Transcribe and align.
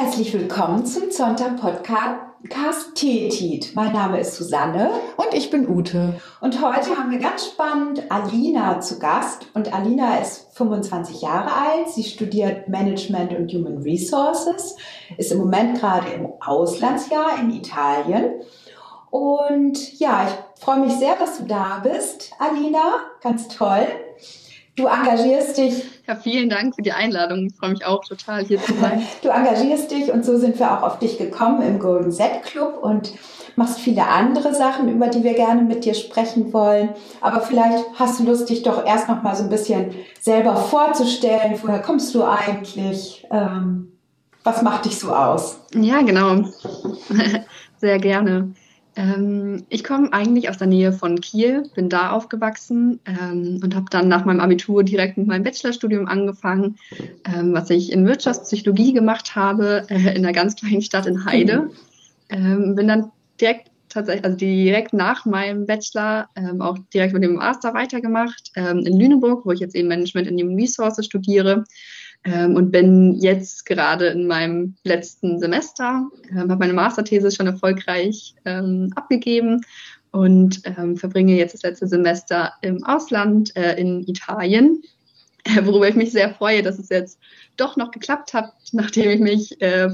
Herzlich 0.00 0.32
willkommen 0.32 0.86
zum 0.86 1.10
Zonta 1.10 1.48
Podcast 1.60 2.94
Tetit. 2.94 3.74
Mein 3.74 3.92
Name 3.92 4.20
ist 4.20 4.36
Susanne. 4.36 4.92
Und 5.16 5.34
ich 5.34 5.50
bin 5.50 5.68
Ute. 5.68 6.20
Und 6.40 6.62
heute 6.62 6.96
haben 6.96 7.10
wir 7.10 7.18
ganz 7.18 7.46
spannend 7.46 8.04
Alina 8.08 8.78
zu 8.80 9.00
Gast. 9.00 9.46
Und 9.54 9.74
Alina 9.74 10.18
ist 10.18 10.56
25 10.56 11.20
Jahre 11.20 11.52
alt. 11.52 11.88
Sie 11.88 12.04
studiert 12.04 12.68
Management 12.68 13.36
und 13.36 13.52
Human 13.52 13.78
Resources, 13.78 14.76
ist 15.16 15.32
im 15.32 15.38
Moment 15.38 15.80
gerade 15.80 16.06
im 16.10 16.28
Auslandsjahr 16.46 17.40
in 17.40 17.50
Italien. 17.50 18.34
Und 19.10 19.98
ja, 19.98 20.28
ich 20.28 20.62
freue 20.62 20.78
mich 20.78 20.92
sehr, 20.92 21.16
dass 21.16 21.38
du 21.38 21.44
da 21.44 21.80
bist, 21.82 22.30
Alina. 22.38 23.00
Ganz 23.20 23.48
toll. 23.48 23.88
Du 24.78 24.86
engagierst 24.86 25.58
dich. 25.58 25.84
Ja, 26.06 26.14
vielen 26.14 26.48
Dank 26.48 26.76
für 26.76 26.82
die 26.82 26.92
Einladung. 26.92 27.48
Ich 27.48 27.56
freue 27.56 27.70
mich 27.70 27.84
auch 27.84 28.04
total, 28.04 28.44
hier 28.44 28.62
zu 28.62 28.72
sein. 28.74 29.02
Du 29.22 29.28
engagierst 29.28 29.90
dich 29.90 30.12
und 30.12 30.24
so 30.24 30.38
sind 30.38 30.56
wir 30.58 30.70
auch 30.70 30.84
auf 30.84 30.98
dich 31.00 31.18
gekommen 31.18 31.62
im 31.62 31.80
Golden 31.80 32.12
Set 32.12 32.44
Club 32.44 32.78
und 32.80 33.12
machst 33.56 33.80
viele 33.80 34.06
andere 34.06 34.54
Sachen, 34.54 34.88
über 34.88 35.08
die 35.08 35.24
wir 35.24 35.34
gerne 35.34 35.62
mit 35.62 35.84
dir 35.84 35.94
sprechen 35.94 36.52
wollen. 36.52 36.90
Aber 37.20 37.40
vielleicht 37.40 37.84
hast 37.98 38.20
du 38.20 38.24
Lust, 38.24 38.48
dich 38.48 38.62
doch 38.62 38.86
erst 38.86 39.08
noch 39.08 39.24
mal 39.24 39.34
so 39.34 39.42
ein 39.42 39.50
bisschen 39.50 39.90
selber 40.20 40.54
vorzustellen. 40.54 41.58
Woher 41.60 41.80
kommst 41.80 42.14
du 42.14 42.22
eigentlich? 42.22 43.26
Ähm, 43.32 43.92
was 44.44 44.62
macht 44.62 44.84
dich 44.84 44.96
so 44.96 45.12
aus? 45.12 45.58
Ja, 45.74 46.02
genau. 46.02 46.44
Sehr 47.78 47.98
gerne. 47.98 48.54
Ähm, 48.98 49.64
ich 49.68 49.84
komme 49.84 50.12
eigentlich 50.12 50.50
aus 50.50 50.58
der 50.58 50.66
Nähe 50.66 50.92
von 50.92 51.20
Kiel, 51.20 51.70
bin 51.76 51.88
da 51.88 52.10
aufgewachsen 52.10 52.98
ähm, 53.06 53.60
und 53.62 53.76
habe 53.76 53.86
dann 53.90 54.08
nach 54.08 54.24
meinem 54.24 54.40
Abitur 54.40 54.82
direkt 54.82 55.16
mit 55.16 55.28
meinem 55.28 55.44
Bachelorstudium 55.44 56.08
angefangen, 56.08 56.78
ähm, 57.24 57.54
was 57.54 57.70
ich 57.70 57.92
in 57.92 58.06
Wirtschaftspsychologie 58.06 58.92
gemacht 58.92 59.36
habe, 59.36 59.86
äh, 59.88 60.16
in 60.16 60.26
einer 60.26 60.32
ganz 60.32 60.56
kleinen 60.56 60.82
Stadt 60.82 61.06
in 61.06 61.24
Heide. 61.24 61.70
Mhm. 62.30 62.74
bin 62.74 62.88
dann 62.88 63.12
direkt 63.40 63.70
tatsächlich, 63.88 64.24
also 64.24 64.36
direkt 64.36 64.92
nach 64.92 65.24
meinem 65.24 65.64
Bachelor 65.64 66.28
ähm, 66.34 66.60
auch 66.60 66.76
direkt 66.92 67.14
mit 67.14 67.22
dem 67.22 67.36
Master 67.36 67.72
weitergemacht 67.74 68.50
ähm, 68.56 68.80
in 68.80 68.98
Lüneburg, 68.98 69.46
wo 69.46 69.52
ich 69.52 69.60
jetzt 69.60 69.76
eben 69.76 69.88
Management 69.88 70.26
in 70.26 70.38
Human 70.38 70.56
Resources 70.56 71.06
studiere 71.06 71.64
ähm, 72.24 72.56
und 72.56 72.70
bin 72.70 73.14
jetzt 73.14 73.66
gerade 73.66 74.08
in 74.08 74.26
meinem 74.26 74.74
letzten 74.84 75.38
Semester, 75.38 76.08
ähm, 76.30 76.50
habe 76.50 76.56
meine 76.56 76.72
Masterthese 76.72 77.30
schon 77.30 77.46
erfolgreich 77.46 78.34
ähm, 78.44 78.92
abgegeben 78.96 79.62
und 80.10 80.62
ähm, 80.64 80.96
verbringe 80.96 81.36
jetzt 81.36 81.54
das 81.54 81.62
letzte 81.62 81.86
Semester 81.86 82.52
im 82.62 82.82
Ausland 82.84 83.54
äh, 83.56 83.78
in 83.80 84.06
Italien, 84.06 84.82
äh, 85.44 85.64
worüber 85.64 85.88
ich 85.88 85.94
mich 85.94 86.12
sehr 86.12 86.34
freue, 86.34 86.62
dass 86.62 86.78
es 86.78 86.88
jetzt 86.88 87.18
doch 87.56 87.76
noch 87.76 87.90
geklappt 87.90 88.34
hat, 88.34 88.52
nachdem 88.72 89.10
ich 89.10 89.20
mich 89.20 89.60
äh, 89.60 89.90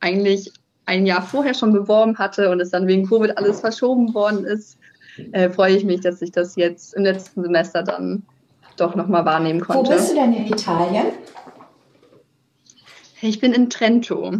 eigentlich 0.00 0.52
ein 0.86 1.06
Jahr 1.06 1.22
vorher 1.22 1.54
schon 1.54 1.72
beworben 1.72 2.18
hatte 2.18 2.50
und 2.50 2.60
es 2.60 2.70
dann 2.70 2.86
wegen 2.86 3.06
Covid 3.06 3.36
alles 3.36 3.60
verschoben 3.60 4.14
worden 4.14 4.44
ist, 4.44 4.78
äh, 5.32 5.50
freue 5.50 5.76
ich 5.76 5.84
mich, 5.84 6.00
dass 6.00 6.22
ich 6.22 6.32
das 6.32 6.56
jetzt 6.56 6.94
im 6.94 7.04
letzten 7.04 7.42
Semester 7.42 7.82
dann 7.82 8.22
doch 8.76 8.94
nochmal 8.94 9.24
wahrnehmen 9.24 9.60
konnte. 9.60 9.90
Wo 9.90 9.94
bist 9.94 10.10
du 10.10 10.14
denn 10.14 10.32
in 10.32 10.46
Italien? 10.46 11.06
Ich 13.20 13.40
bin 13.40 13.52
in 13.52 13.70
Trento. 13.70 14.34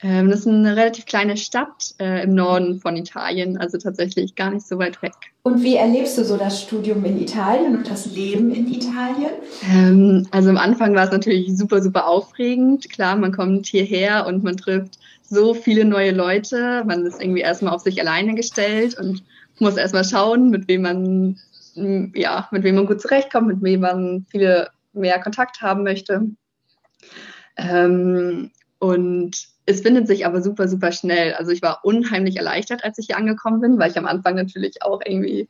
Ähm, 0.00 0.28
das 0.28 0.40
ist 0.40 0.48
eine 0.48 0.76
relativ 0.76 1.06
kleine 1.06 1.36
Stadt 1.36 1.94
äh, 1.98 2.24
im 2.24 2.34
Norden 2.34 2.80
von 2.80 2.96
Italien, 2.96 3.56
also 3.56 3.78
tatsächlich 3.78 4.34
gar 4.34 4.50
nicht 4.50 4.66
so 4.66 4.78
weit 4.78 5.00
weg. 5.02 5.12
Und 5.42 5.62
wie 5.62 5.76
erlebst 5.76 6.18
du 6.18 6.24
so 6.24 6.36
das 6.36 6.62
Studium 6.62 7.04
in 7.04 7.20
Italien 7.20 7.76
und 7.76 7.88
das 7.88 8.06
Leben 8.06 8.52
in 8.52 8.66
Italien? 8.72 9.32
Ähm, 9.72 10.26
also 10.30 10.50
am 10.50 10.58
Anfang 10.58 10.94
war 10.94 11.04
es 11.04 11.10
natürlich 11.10 11.56
super, 11.56 11.82
super 11.82 12.06
aufregend. 12.06 12.90
Klar, 12.90 13.16
man 13.16 13.32
kommt 13.32 13.66
hierher 13.66 14.26
und 14.26 14.42
man 14.42 14.56
trifft 14.56 14.98
so 15.22 15.54
viele 15.54 15.84
neue 15.84 16.10
Leute. 16.10 16.82
Man 16.86 17.06
ist 17.06 17.20
irgendwie 17.20 17.40
erstmal 17.40 17.74
auf 17.74 17.82
sich 17.82 18.00
alleine 18.00 18.34
gestellt 18.34 18.98
und 18.98 19.22
muss 19.58 19.76
erstmal 19.76 20.04
schauen, 20.04 20.50
mit 20.50 20.68
wem 20.68 20.82
man, 20.82 21.38
ja, 22.14 22.48
mit 22.50 22.62
wem 22.62 22.74
man 22.74 22.86
gut 22.86 23.00
zurechtkommt, 23.00 23.48
mit 23.48 23.62
wem 23.62 23.80
man 23.80 24.26
viele 24.30 24.68
mehr 24.92 25.20
Kontakt 25.20 25.62
haben 25.62 25.82
möchte. 25.82 26.28
Ähm, 27.56 28.50
und 28.78 29.46
es 29.66 29.80
findet 29.80 30.06
sich 30.06 30.26
aber 30.26 30.42
super, 30.42 30.68
super 30.68 30.92
schnell. 30.92 31.34
Also 31.34 31.50
ich 31.52 31.62
war 31.62 31.80
unheimlich 31.84 32.36
erleichtert, 32.36 32.84
als 32.84 32.98
ich 32.98 33.06
hier 33.06 33.16
angekommen 33.16 33.60
bin, 33.60 33.78
weil 33.78 33.90
ich 33.90 33.98
am 33.98 34.06
Anfang 34.06 34.34
natürlich 34.34 34.82
auch 34.82 35.00
irgendwie 35.04 35.48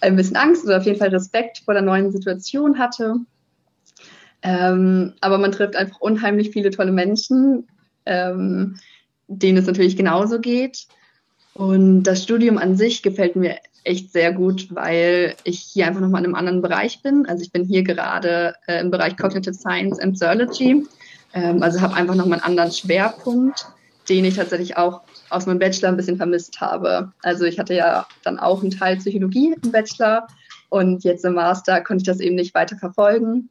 ein 0.00 0.16
bisschen 0.16 0.36
Angst 0.36 0.64
oder 0.64 0.78
auf 0.78 0.84
jeden 0.84 0.98
Fall 0.98 1.08
Respekt 1.08 1.62
vor 1.64 1.74
der 1.74 1.82
neuen 1.82 2.10
Situation 2.10 2.78
hatte. 2.78 3.16
Ähm, 4.42 5.14
aber 5.20 5.38
man 5.38 5.52
trifft 5.52 5.76
einfach 5.76 6.00
unheimlich 6.00 6.50
viele 6.50 6.70
tolle 6.70 6.92
Menschen, 6.92 7.68
ähm, 8.04 8.78
denen 9.28 9.58
es 9.58 9.66
natürlich 9.66 9.96
genauso 9.96 10.40
geht. 10.40 10.86
Und 11.54 12.02
das 12.02 12.22
Studium 12.22 12.58
an 12.58 12.76
sich 12.76 13.02
gefällt 13.02 13.36
mir 13.36 13.58
echt 13.84 14.12
sehr 14.12 14.32
gut, 14.32 14.74
weil 14.74 15.36
ich 15.44 15.60
hier 15.60 15.86
einfach 15.86 16.00
nochmal 16.00 16.22
in 16.22 16.26
einem 16.26 16.34
anderen 16.34 16.62
Bereich 16.62 17.02
bin. 17.02 17.26
Also 17.26 17.42
ich 17.42 17.52
bin 17.52 17.64
hier 17.64 17.84
gerade 17.84 18.54
äh, 18.66 18.80
im 18.80 18.90
Bereich 18.90 19.16
Cognitive 19.16 19.54
Science 19.54 19.98
and 19.98 20.18
Zoology. 20.18 20.84
Ähm, 21.34 21.62
also 21.62 21.80
habe 21.80 21.94
einfach 21.94 22.14
nochmal 22.14 22.38
einen 22.40 22.48
anderen 22.48 22.72
Schwerpunkt, 22.72 23.66
den 24.08 24.24
ich 24.24 24.36
tatsächlich 24.36 24.76
auch 24.76 25.02
aus 25.30 25.46
meinem 25.46 25.58
Bachelor 25.58 25.88
ein 25.88 25.96
bisschen 25.96 26.16
vermisst 26.16 26.60
habe. 26.60 27.12
Also 27.22 27.44
ich 27.44 27.58
hatte 27.58 27.74
ja 27.74 28.06
dann 28.22 28.38
auch 28.38 28.62
einen 28.62 28.70
Teil 28.70 28.96
Psychologie 28.96 29.54
im 29.62 29.72
Bachelor 29.72 30.26
und 30.68 31.04
jetzt 31.04 31.24
im 31.24 31.34
Master 31.34 31.80
konnte 31.80 32.02
ich 32.02 32.06
das 32.06 32.20
eben 32.20 32.36
nicht 32.36 32.54
weiter 32.54 32.76
verfolgen. 32.76 33.50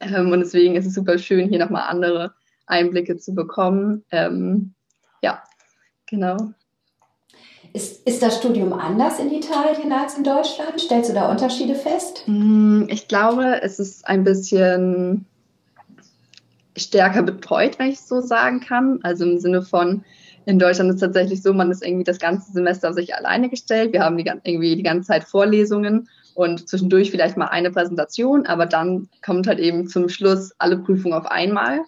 Ähm, 0.00 0.32
und 0.32 0.40
deswegen 0.40 0.76
ist 0.76 0.86
es 0.86 0.94
super 0.94 1.18
schön, 1.18 1.48
hier 1.48 1.58
nochmal 1.58 1.84
andere 1.88 2.34
Einblicke 2.66 3.16
zu 3.18 3.34
bekommen. 3.34 4.04
Ähm, 4.10 4.72
ja, 5.22 5.42
genau. 6.06 6.36
Ist, 7.72 8.06
ist 8.06 8.22
das 8.22 8.36
Studium 8.36 8.72
anders 8.72 9.18
in 9.18 9.32
Italien 9.32 9.92
als 9.92 10.16
in 10.16 10.22
Deutschland? 10.24 10.80
Stellst 10.80 11.10
du 11.10 11.14
da 11.14 11.28
Unterschiede 11.30 11.74
fest? 11.74 12.22
Mm, 12.26 12.84
ich 12.88 13.08
glaube, 13.08 13.62
es 13.62 13.80
ist 13.80 14.06
ein 14.06 14.22
bisschen 14.22 15.26
stärker 16.76 17.22
betreut, 17.22 17.78
wenn 17.78 17.90
ich 17.90 18.00
so 18.00 18.20
sagen 18.20 18.60
kann. 18.60 19.00
Also 19.02 19.24
im 19.24 19.38
Sinne 19.38 19.62
von, 19.62 20.04
in 20.46 20.58
Deutschland 20.58 20.90
ist 20.90 20.96
es 20.96 21.00
tatsächlich 21.00 21.42
so, 21.42 21.52
man 21.52 21.70
ist 21.70 21.84
irgendwie 21.84 22.04
das 22.04 22.18
ganze 22.18 22.52
Semester 22.52 22.90
auf 22.90 22.94
sich 22.94 23.14
alleine 23.14 23.48
gestellt. 23.48 23.92
Wir 23.92 24.02
haben 24.02 24.16
die, 24.16 24.24
irgendwie 24.24 24.76
die 24.76 24.82
ganze 24.82 25.08
Zeit 25.08 25.24
Vorlesungen 25.24 26.08
und 26.34 26.68
zwischendurch 26.68 27.10
vielleicht 27.10 27.36
mal 27.36 27.46
eine 27.46 27.70
Präsentation, 27.70 28.46
aber 28.46 28.66
dann 28.66 29.08
kommt 29.24 29.46
halt 29.46 29.60
eben 29.60 29.86
zum 29.86 30.08
Schluss 30.08 30.52
alle 30.58 30.78
Prüfungen 30.78 31.14
auf 31.14 31.26
einmal. 31.26 31.80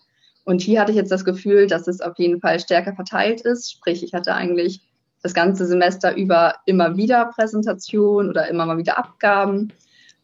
Und 0.44 0.62
hier 0.62 0.80
hatte 0.80 0.92
ich 0.92 0.96
jetzt 0.96 1.10
das 1.10 1.25
Gefühl, 1.25 1.66
dass 1.66 1.88
es 1.88 2.00
auf 2.00 2.16
jeden 2.19 2.41
Fall 2.41 2.60
stärker 2.60 2.94
verteilt 2.94 3.41
ist. 3.41 3.72
Sprich, 3.72 4.04
ich 4.04 4.14
hatte 4.14 4.34
eigentlich 4.34 4.80
das 5.22 5.34
ganze 5.34 5.66
Semester 5.66 6.16
über 6.16 6.54
immer 6.66 6.96
wieder 6.96 7.32
Präsentation 7.34 8.28
oder 8.28 8.48
immer 8.48 8.64
mal 8.64 8.78
wieder 8.78 8.96
Abgaben. 8.96 9.72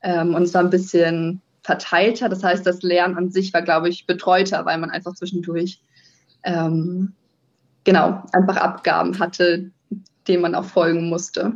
Ähm, 0.00 0.34
und 0.34 0.42
es 0.42 0.54
war 0.54 0.62
ein 0.62 0.70
bisschen 0.70 1.42
verteilter. 1.62 2.28
Das 2.28 2.42
heißt, 2.42 2.66
das 2.66 2.82
Lernen 2.82 3.16
an 3.16 3.30
sich 3.30 3.52
war, 3.52 3.62
glaube 3.62 3.88
ich, 3.88 4.06
betreuter, 4.06 4.64
weil 4.64 4.78
man 4.78 4.90
einfach 4.90 5.14
zwischendurch 5.14 5.80
ähm, 6.44 7.14
genau 7.84 8.22
einfach 8.32 8.56
Abgaben 8.56 9.18
hatte, 9.18 9.70
denen 10.28 10.42
man 10.42 10.54
auch 10.54 10.64
folgen 10.64 11.08
musste. 11.08 11.52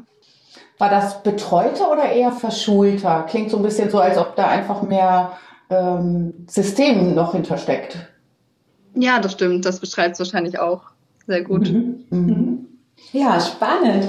War 0.78 0.90
das 0.90 1.22
betreuter 1.22 1.90
oder 1.90 2.10
eher 2.10 2.32
verschulter? 2.32 3.24
Klingt 3.28 3.50
so 3.50 3.56
ein 3.56 3.62
bisschen 3.62 3.90
so, 3.90 3.98
als 3.98 4.18
ob 4.18 4.36
da 4.36 4.48
einfach 4.48 4.82
mehr 4.82 5.32
ähm, 5.70 6.46
System 6.48 7.14
noch 7.14 7.32
hintersteckt. 7.32 7.96
Ja, 8.94 9.18
das 9.18 9.32
stimmt. 9.32 9.64
Das 9.64 9.80
beschreibt 9.80 10.14
es 10.14 10.18
wahrscheinlich 10.18 10.58
auch 10.58 10.82
sehr 11.26 11.42
gut. 11.42 11.70
Mhm. 11.70 12.04
Mhm. 12.10 12.66
Ja, 13.12 13.40
spannend. 13.40 14.08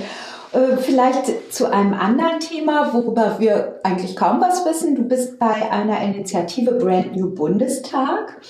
Äh, 0.51 0.77
vielleicht 0.77 1.53
zu 1.53 1.71
einem 1.71 1.93
anderen 1.93 2.39
Thema, 2.39 2.93
worüber 2.93 3.39
wir 3.39 3.79
eigentlich 3.83 4.15
kaum 4.15 4.39
was 4.39 4.65
wissen. 4.65 4.95
Du 4.95 5.03
bist 5.03 5.39
bei 5.39 5.71
einer 5.71 6.01
Initiative 6.01 6.73
Brand 6.73 7.15
New 7.15 7.33
Bundestag. 7.33 8.41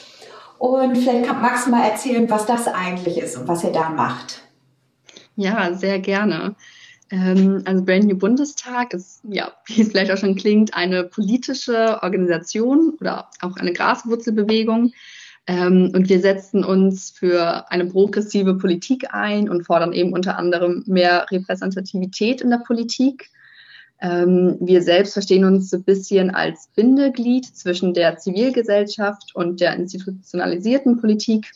Und 0.60 0.98
vielleicht 0.98 1.26
kann 1.26 1.42
Max 1.42 1.68
mal 1.68 1.88
erzählen, 1.88 2.30
was 2.30 2.46
das 2.46 2.68
eigentlich 2.68 3.18
ist 3.18 3.38
und 3.38 3.48
was 3.48 3.64
ihr 3.64 3.72
da 3.72 3.90
macht. 3.90 4.42
Ja, 5.36 5.74
sehr 5.74 6.00
gerne. 6.00 6.56
Ähm, 7.10 7.62
also 7.66 7.84
Brand 7.84 8.06
New 8.06 8.18
Bundestag 8.18 8.94
ist, 8.94 9.22
ja, 9.24 9.52
wie 9.66 9.82
es 9.82 9.90
vielleicht 9.90 10.12
auch 10.12 10.18
schon 10.18 10.36
klingt, 10.36 10.74
eine 10.74 11.04
politische 11.04 12.00
Organisation 12.02 12.98
oder 13.00 13.30
auch 13.42 13.58
eine 13.58 13.74
Graswurzelbewegung, 13.74 14.94
und 15.50 16.10
wir 16.10 16.20
setzen 16.20 16.66
uns 16.66 17.10
für 17.10 17.72
eine 17.72 17.86
progressive 17.86 18.56
Politik 18.56 19.14
ein 19.14 19.50
und 19.50 19.66
fordern 19.66 19.94
eben 19.94 20.12
unter 20.12 20.38
anderem 20.38 20.84
mehr 20.88 21.26
Repräsentativität 21.32 22.42
in 22.42 22.50
der 22.50 22.58
Politik. 22.58 23.30
Ähm, 24.02 24.58
wir 24.60 24.82
selbst 24.82 25.14
verstehen 25.14 25.46
uns 25.46 25.70
so 25.70 25.78
ein 25.78 25.84
bisschen 25.84 26.32
als 26.32 26.70
Bindeglied 26.76 27.46
zwischen 27.46 27.94
der 27.94 28.18
Zivilgesellschaft 28.18 29.34
und 29.36 29.62
der 29.62 29.76
institutionalisierten 29.76 31.00
Politik. 31.00 31.52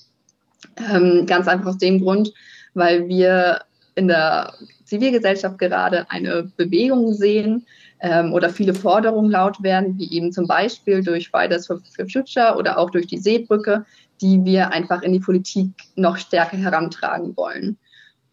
Ähm, 0.78 1.26
ganz 1.26 1.48
einfach 1.48 1.68
aus 1.68 1.78
dem 1.78 2.02
Grund, 2.02 2.34
weil 2.74 3.08
wir 3.10 3.62
in 3.96 4.08
der 4.08 4.54
Zivilgesellschaft 4.86 5.58
gerade 5.60 6.10
eine 6.10 6.52
Bewegung 6.58 7.14
sehen 7.14 7.66
ähm, 8.00 8.34
oder 8.34 8.50
viele 8.50 8.74
Forderungen 8.74 9.32
laut 9.32 9.62
werden, 9.64 9.98
wie 9.98 10.12
eben 10.12 10.32
zum 10.32 10.48
Beispiel 10.48 11.04
durch 11.04 11.30
Fridays 11.30 11.68
for, 11.68 11.82
Future 11.96 12.56
oder 12.58 12.78
auch 12.78 12.90
durch 12.90 13.08
die 13.08 13.18
Seebrücke, 13.18 13.86
die 14.22 14.44
wir 14.44 14.72
einfach 14.72 15.02
in 15.02 15.14
die 15.14 15.20
Politik 15.20 15.70
noch 15.96 16.18
stärker 16.18 16.58
herantragen 16.58 17.36
wollen. 17.36 17.78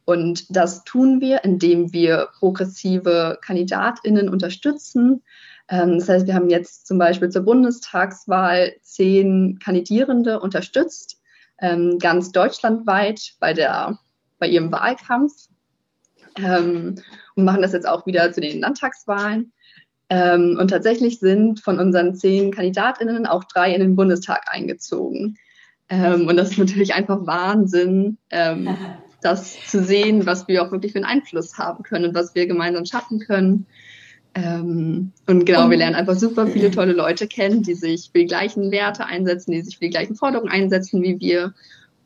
Und 0.04 0.56
das 0.56 0.84
tun 0.84 1.20
wir, 1.20 1.44
indem 1.44 1.92
wir 1.92 2.28
progressive 2.38 3.38
Kandidatinnen 3.42 4.30
unterstützen. 4.30 5.22
Ähm, 5.68 5.98
das 5.98 6.08
heißt, 6.08 6.26
wir 6.26 6.34
haben 6.34 6.48
jetzt 6.48 6.86
zum 6.86 6.96
Beispiel 6.98 7.28
zur 7.28 7.42
Bundestagswahl 7.42 8.72
zehn 8.80 9.58
Kandidierende 9.62 10.40
unterstützt, 10.40 11.20
ähm, 11.60 11.98
ganz 11.98 12.32
deutschlandweit 12.32 13.34
bei, 13.38 13.52
der, 13.52 13.98
bei 14.38 14.48
ihrem 14.48 14.72
Wahlkampf 14.72 15.32
ähm, 16.36 16.96
und 17.34 17.44
machen 17.44 17.62
das 17.62 17.72
jetzt 17.72 17.88
auch 17.88 18.06
wieder 18.06 18.32
zu 18.32 18.40
den 18.40 18.60
Landtagswahlen. 18.60 19.52
und 20.10 20.68
tatsächlich 20.68 21.18
sind 21.20 21.60
von 21.60 21.78
unseren 21.78 22.14
zehn 22.14 22.50
Kandidatinnen 22.50 23.26
auch 23.26 23.44
drei 23.44 23.74
in 23.74 23.80
den 23.80 23.94
Bundestag 23.94 24.46
eingezogen. 24.50 25.36
und 25.90 26.36
das 26.36 26.52
ist 26.52 26.58
natürlich 26.58 26.94
einfach 26.94 27.26
Wahnsinn 27.26 28.16
das 29.20 29.66
zu 29.66 29.82
sehen, 29.82 30.26
was 30.26 30.48
wir 30.48 30.62
auch 30.62 30.70
wirklich 30.70 30.92
für 30.92 30.98
einen 30.98 31.04
Einfluss 31.04 31.58
haben 31.58 31.82
können 31.82 32.06
und 32.06 32.14
was 32.14 32.34
wir 32.34 32.46
gemeinsam 32.46 32.84
schaffen 32.84 33.18
können. 33.18 33.66
Ähm, 34.34 35.12
und 35.26 35.46
genau, 35.46 35.68
wir 35.70 35.76
lernen 35.76 35.96
einfach 35.96 36.14
super 36.14 36.46
viele 36.46 36.70
tolle 36.70 36.92
Leute 36.92 37.26
kennen, 37.26 37.62
die 37.62 37.74
sich 37.74 38.10
für 38.12 38.20
die 38.20 38.26
gleichen 38.26 38.70
Werte 38.70 39.06
einsetzen, 39.06 39.52
die 39.52 39.62
sich 39.62 39.78
für 39.78 39.86
die 39.86 39.90
gleichen 39.90 40.14
Forderungen 40.14 40.50
einsetzen 40.50 41.02
wie 41.02 41.18
wir. 41.18 41.54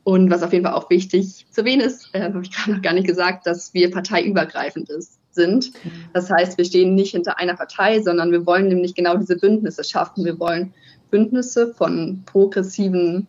Und 0.03 0.29
was 0.29 0.43
auf 0.43 0.51
jeden 0.51 0.65
Fall 0.65 0.73
auch 0.73 0.89
wichtig 0.89 1.45
zu 1.49 1.61
erwähnen 1.61 1.81
ist, 1.81 2.09
äh, 2.13 2.21
habe 2.21 2.41
ich 2.41 2.51
gerade 2.51 2.71
noch 2.71 2.81
gar 2.81 2.93
nicht 2.93 3.07
gesagt, 3.07 3.47
dass 3.47 3.73
wir 3.73 3.89
parteiübergreifend 3.89 4.89
ist, 4.89 5.19
sind. 5.31 5.71
Das 6.13 6.29
heißt, 6.29 6.57
wir 6.57 6.65
stehen 6.65 6.95
nicht 6.95 7.11
hinter 7.11 7.39
einer 7.39 7.55
Partei, 7.55 8.01
sondern 8.01 8.31
wir 8.31 8.45
wollen 8.45 8.67
nämlich 8.67 8.95
genau 8.95 9.17
diese 9.17 9.37
Bündnisse 9.37 9.83
schaffen. 9.83 10.25
Wir 10.25 10.39
wollen 10.39 10.73
Bündnisse 11.09 11.73
von 11.73 12.23
progressiven 12.25 13.27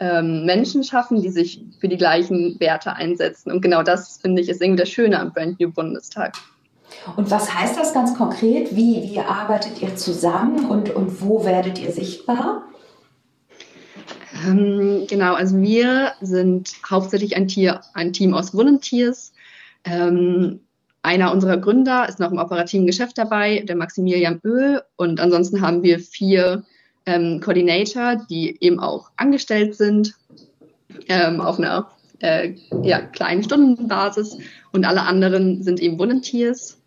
ähm, 0.00 0.44
Menschen 0.44 0.82
schaffen, 0.82 1.22
die 1.22 1.28
sich 1.28 1.64
für 1.80 1.88
die 1.88 1.96
gleichen 1.96 2.58
Werte 2.58 2.94
einsetzen. 2.94 3.52
Und 3.52 3.60
genau 3.60 3.82
das, 3.82 4.18
finde 4.18 4.42
ich, 4.42 4.48
ist 4.48 4.60
irgendwie 4.60 4.80
das 4.80 4.90
Schöne 4.90 5.20
am 5.20 5.32
Brand 5.32 5.60
New 5.60 5.70
Bundestag. 5.70 6.34
Und 7.16 7.30
was 7.30 7.54
heißt 7.54 7.78
das 7.78 7.94
ganz 7.94 8.14
konkret? 8.16 8.74
Wie, 8.74 9.02
wie 9.02 9.20
arbeitet 9.20 9.80
ihr 9.80 9.94
zusammen 9.96 10.68
und, 10.68 10.90
und 10.90 11.22
wo 11.22 11.44
werdet 11.44 11.78
ihr 11.78 11.92
sichtbar? 11.92 12.64
Ähm, 14.44 15.06
genau, 15.08 15.34
also 15.34 15.60
wir 15.60 16.12
sind 16.20 16.72
hauptsächlich 16.88 17.36
ein, 17.36 17.48
Tier, 17.48 17.80
ein 17.94 18.12
Team 18.12 18.34
aus 18.34 18.54
Volunteers. 18.54 19.32
Ähm, 19.84 20.60
einer 21.02 21.32
unserer 21.32 21.58
Gründer 21.58 22.08
ist 22.08 22.20
noch 22.20 22.30
im 22.30 22.38
operativen 22.38 22.86
Geschäft 22.86 23.18
dabei, 23.18 23.60
der 23.60 23.76
Maximilian 23.76 24.40
Öl. 24.44 24.82
Und 24.96 25.20
ansonsten 25.20 25.60
haben 25.60 25.82
wir 25.82 25.98
vier 25.98 26.64
ähm, 27.06 27.40
Coordinator, 27.40 28.24
die 28.30 28.56
eben 28.60 28.78
auch 28.78 29.10
angestellt 29.16 29.74
sind 29.74 30.14
ähm, 31.08 31.40
auf 31.40 31.58
einer 31.58 31.90
äh, 32.20 32.54
ja, 32.82 33.00
kleinen 33.00 33.42
Stundenbasis 33.42 34.38
und 34.72 34.84
alle 34.84 35.02
anderen 35.02 35.62
sind 35.62 35.80
eben 35.80 35.98
Volunteers. 35.98 36.78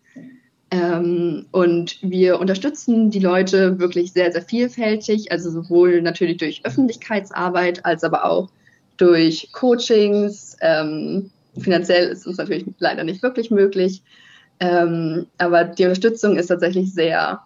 Ähm, 0.70 1.46
und 1.52 1.98
wir 2.02 2.40
unterstützen 2.40 3.10
die 3.10 3.20
Leute 3.20 3.78
wirklich 3.78 4.12
sehr, 4.12 4.32
sehr 4.32 4.42
vielfältig, 4.42 5.30
also 5.30 5.50
sowohl 5.50 6.02
natürlich 6.02 6.38
durch 6.38 6.64
Öffentlichkeitsarbeit 6.64 7.84
als 7.84 8.02
aber 8.02 8.24
auch 8.24 8.50
durch 8.96 9.52
Coachings. 9.52 10.56
Ähm, 10.60 11.30
finanziell 11.58 12.08
ist 12.08 12.26
uns 12.26 12.38
natürlich 12.38 12.66
leider 12.78 13.04
nicht 13.04 13.22
wirklich 13.22 13.50
möglich, 13.50 14.02
ähm, 14.58 15.26
aber 15.38 15.64
die 15.64 15.84
Unterstützung 15.84 16.36
ist 16.36 16.48
tatsächlich 16.48 16.92
sehr 16.92 17.42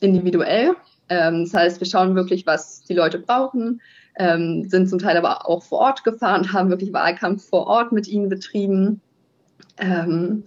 individuell 0.00 0.74
ähm, 1.10 1.44
das 1.44 1.52
heißt, 1.52 1.80
wir 1.80 1.86
schauen 1.86 2.14
wirklich, 2.14 2.46
was 2.46 2.84
die 2.84 2.94
Leute 2.94 3.18
brauchen, 3.18 3.82
ähm, 4.16 4.68
sind 4.68 4.88
zum 4.88 5.00
Teil 5.00 5.16
aber 5.16 5.46
auch 5.46 5.62
vor 5.62 5.80
Ort 5.80 6.04
gefahren, 6.04 6.52
haben 6.52 6.70
wirklich 6.70 6.92
Wahlkampf 6.92 7.46
vor 7.46 7.66
Ort 7.66 7.92
mit 7.92 8.08
ihnen 8.08 8.30
betrieben. 8.30 9.02
Ähm, 9.76 10.44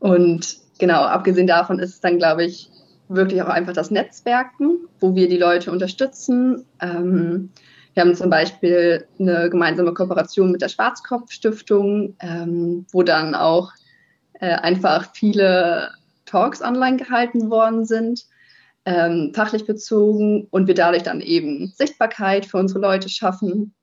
und 0.00 0.56
genau, 0.78 1.02
abgesehen 1.02 1.46
davon 1.46 1.78
ist 1.78 1.94
es 1.94 2.00
dann, 2.00 2.18
glaube 2.18 2.44
ich, 2.44 2.70
wirklich 3.08 3.42
auch 3.42 3.48
einfach 3.48 3.72
das 3.72 3.90
Netzwerken, 3.90 4.88
wo 5.00 5.14
wir 5.14 5.28
die 5.28 5.38
Leute 5.38 5.70
unterstützen. 5.72 6.66
Ähm, 6.80 7.50
wir 7.94 8.02
haben 8.02 8.14
zum 8.14 8.30
Beispiel 8.30 9.06
eine 9.18 9.50
gemeinsame 9.50 9.94
Kooperation 9.94 10.52
mit 10.52 10.62
der 10.62 10.68
Schwarzkopf-Stiftung, 10.68 12.14
ähm, 12.20 12.86
wo 12.92 13.02
dann 13.02 13.34
auch 13.34 13.72
äh, 14.40 14.54
einfach 14.54 15.12
viele 15.14 15.90
Talks 16.26 16.62
online 16.62 16.98
gehalten 16.98 17.50
worden 17.50 17.84
sind 17.84 18.26
ähm, 18.88 19.32
fachlich 19.34 19.66
bezogen 19.66 20.46
und 20.50 20.66
wir 20.66 20.74
dadurch 20.74 21.02
dann 21.02 21.20
eben 21.20 21.72
Sichtbarkeit 21.76 22.46
für 22.46 22.56
unsere 22.56 22.80
Leute 22.80 23.10
schaffen. 23.10 23.74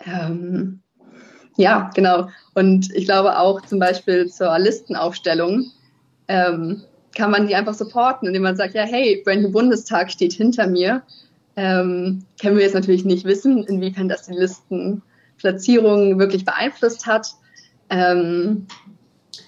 Ähm, 0.00 0.80
ja, 1.58 1.90
genau. 1.94 2.28
Und 2.54 2.90
ich 2.94 3.04
glaube 3.04 3.38
auch 3.38 3.60
zum 3.62 3.78
Beispiel 3.78 4.28
zur 4.28 4.58
Listenaufstellung 4.58 5.70
ähm, 6.28 6.82
kann 7.16 7.30
man 7.30 7.46
die 7.46 7.54
einfach 7.54 7.74
supporten, 7.74 8.28
indem 8.28 8.42
man 8.42 8.56
sagt, 8.56 8.74
ja, 8.74 8.82
hey, 8.82 9.22
Brand 9.24 9.50
Bundestag 9.52 10.10
steht 10.10 10.32
hinter 10.32 10.66
mir. 10.66 11.02
Ähm, 11.56 12.24
können 12.40 12.56
wir 12.56 12.64
jetzt 12.64 12.74
natürlich 12.74 13.04
nicht 13.04 13.24
wissen, 13.24 13.64
inwiefern 13.64 14.08
das 14.08 14.26
die 14.26 14.34
Listenplatzierung 14.34 16.18
wirklich 16.18 16.44
beeinflusst 16.44 17.06
hat. 17.06 17.34
Ähm, 17.90 18.66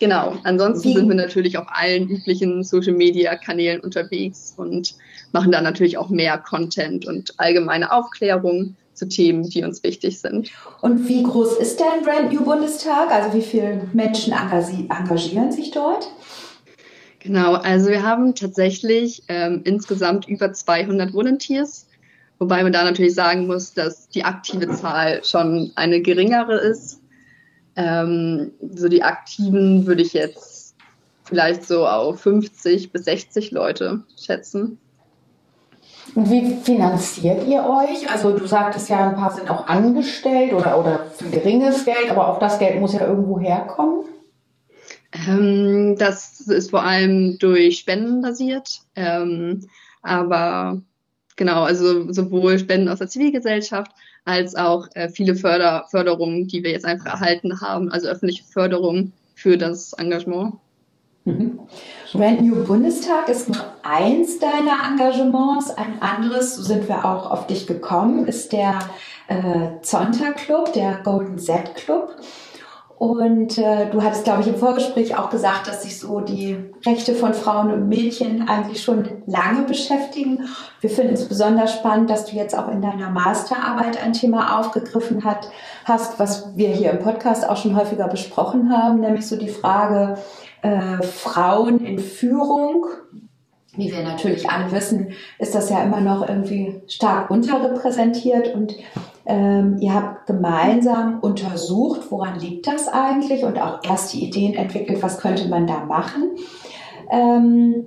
Genau. 0.01 0.39
Ansonsten 0.45 0.89
Wie? 0.89 0.95
sind 0.95 1.09
wir 1.09 1.15
natürlich 1.15 1.59
auf 1.59 1.67
allen 1.69 2.09
üblichen 2.09 2.65
Social 2.65 2.95
Media 2.95 3.37
Kanälen 3.37 3.81
unterwegs 3.81 4.55
und 4.57 4.95
machen 5.33 5.53
da 5.53 5.61
natürlich 5.61 5.99
auch 5.99 6.09
mehr 6.09 6.39
Content 6.39 7.07
und 7.07 7.35
allgemeine 7.39 7.93
Aufklärung 7.93 8.77
zu 8.95 9.09
Themen, 9.09 9.49
die 9.49 9.63
uns 9.63 9.83
wichtig 9.83 10.19
sind. 10.21 10.51
Und 10.81 11.07
wie 11.07 11.23
groß 11.23 11.59
ist 11.59 11.81
der 11.81 12.03
Brand 12.03 12.33
New 12.33 12.45
Bundestag? 12.45 13.11
Also 13.11 13.37
wie 13.37 13.43
viele 13.43 13.83
Menschen 13.93 14.33
engagieren 14.33 15.53
sich 15.53 15.71
dort? 15.71 16.09
Genau, 17.21 17.55
also 17.55 17.91
wir 17.91 18.03
haben 18.03 18.35
tatsächlich 18.35 19.23
ähm, 19.29 19.61
insgesamt 19.65 20.27
über 20.27 20.53
200 20.53 21.13
Volunteers, 21.13 21.87
wobei 22.39 22.63
man 22.63 22.73
da 22.73 22.83
natürlich 22.83 23.15
sagen 23.15 23.47
muss, 23.47 23.75
dass 23.75 24.09
die 24.09 24.25
aktive 24.25 24.71
Zahl 24.71 25.23
schon 25.23 25.71
eine 25.75 26.01
geringere 26.01 26.55
ist. 26.55 27.01
Ähm, 27.77 28.53
so 28.75 28.89
die 28.89 29.03
Aktiven 29.03 29.87
würde 29.87 30.03
ich 30.03 30.15
jetzt 30.15 30.75
vielleicht 31.25 31.67
so 31.67 31.87
auf 31.87 32.21
50 32.21 32.91
bis 32.91 33.05
60 33.05 33.51
Leute 33.51 34.03
schätzen. 34.19 34.79
Und 36.15 36.31
wie 36.31 36.57
finanziert 36.57 37.47
ihr 37.47 37.61
euch? 37.61 38.11
Also 38.11 38.37
du 38.37 38.47
sagtest 38.47 38.89
ja, 38.89 39.11
ein 39.11 39.15
paar 39.15 39.31
sind 39.31 39.51
auch 39.51 39.69
angestellt 39.69 40.55
oder, 40.55 40.79
oder 40.79 41.07
für 41.15 41.29
geringes 41.29 41.85
Geld, 41.85 42.11
aber 42.11 42.29
auch 42.29 42.39
das 42.39 42.59
Geld 42.59 42.81
muss 42.81 42.95
ja 42.95 43.07
irgendwo 43.07 43.39
herkommen. 43.39 44.07
Ähm, 45.13 45.97
das 45.99 46.41
ist 46.41 46.71
vor 46.71 46.83
allem 46.83 47.39
durch 47.39 47.79
Spenden 47.79 48.23
basiert. 48.23 48.81
Ähm, 48.97 49.67
aber 50.03 50.81
genau, 51.37 51.63
also 51.63 52.13
sowohl 52.13 52.59
Spenden 52.59 52.89
aus 52.89 52.99
der 52.99 53.09
Zivilgesellschaft 53.09 53.93
als 54.25 54.55
auch 54.55 54.87
äh, 54.95 55.09
viele 55.09 55.35
Förder 55.35 55.87
Förderungen, 55.91 56.47
die 56.47 56.63
wir 56.63 56.71
jetzt 56.71 56.85
einfach 56.85 57.07
erhalten 57.07 57.61
haben, 57.61 57.91
also 57.91 58.09
öffentliche 58.09 58.45
Förderung 58.45 59.13
für 59.35 59.57
das 59.57 59.93
Engagement. 59.95 60.55
Mhm. 61.25 61.61
Brand 62.13 62.43
New 62.43 62.65
Bundestag 62.65 63.29
ist 63.29 63.49
nur 63.49 63.63
eins 63.83 64.39
deiner 64.39 64.79
Engagements. 64.91 65.71
Ein 65.71 66.01
anderes, 66.01 66.57
so 66.57 66.63
sind 66.63 66.89
wir 66.89 67.05
auch 67.05 67.31
auf 67.31 67.47
dich 67.47 67.67
gekommen, 67.67 68.27
ist 68.27 68.53
der 68.53 68.79
äh, 69.29 69.81
Zonta 69.83 70.33
Club, 70.33 70.73
der 70.73 71.01
Golden 71.05 71.39
Z 71.39 71.75
Club. 71.75 72.17
Und 73.01 73.57
äh, 73.57 73.89
du 73.89 74.03
hattest, 74.03 74.25
glaube 74.25 74.43
ich, 74.43 74.49
im 74.49 74.57
Vorgespräch 74.57 75.17
auch 75.17 75.31
gesagt, 75.31 75.67
dass 75.67 75.85
sich 75.85 75.99
so 75.99 76.21
die 76.21 76.59
Rechte 76.85 77.15
von 77.15 77.33
Frauen 77.33 77.73
und 77.73 77.89
Mädchen 77.89 78.47
eigentlich 78.47 78.83
schon 78.83 79.23
lange 79.25 79.63
beschäftigen. 79.63 80.47
Wir 80.83 80.91
finden 80.91 81.15
es 81.15 81.27
besonders 81.27 81.73
spannend, 81.73 82.11
dass 82.11 82.27
du 82.27 82.37
jetzt 82.37 82.55
auch 82.55 82.69
in 82.69 82.83
deiner 82.83 83.09
Masterarbeit 83.09 84.05
ein 84.05 84.13
Thema 84.13 84.61
aufgegriffen 84.61 85.25
hat, 85.25 85.51
hast, 85.87 86.19
was 86.19 86.55
wir 86.59 86.69
hier 86.69 86.91
im 86.91 86.99
Podcast 86.99 87.49
auch 87.49 87.57
schon 87.57 87.75
häufiger 87.75 88.07
besprochen 88.07 88.71
haben, 88.71 89.01
nämlich 89.01 89.27
so 89.27 89.37
die 89.37 89.49
Frage 89.49 90.19
äh, 90.61 91.03
Frauen 91.03 91.83
in 91.83 91.99
Führung. 91.99 92.85
Wie 93.77 93.91
wir 93.91 94.03
natürlich 94.03 94.51
alle 94.51 94.73
wissen, 94.73 95.13
ist 95.39 95.55
das 95.55 95.71
ja 95.71 95.83
immer 95.83 96.03
noch 96.03 96.29
irgendwie 96.29 96.83
stark 96.87 97.31
unterrepräsentiert 97.31 98.55
und 98.55 98.75
ähm, 99.31 99.77
ihr 99.81 99.95
habt 99.95 100.27
gemeinsam 100.27 101.21
untersucht, 101.21 102.11
woran 102.11 102.39
liegt 102.39 102.67
das 102.67 102.89
eigentlich 102.89 103.45
und 103.45 103.59
auch 103.61 103.81
erst 103.83 104.13
die 104.13 104.25
Ideen 104.25 104.55
entwickelt, 104.55 105.03
was 105.03 105.19
könnte 105.19 105.49
man 105.49 105.67
da 105.67 105.85
machen. 105.85 106.37
Ähm, 107.11 107.85